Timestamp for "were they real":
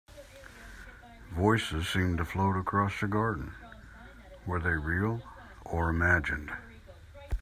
4.47-5.21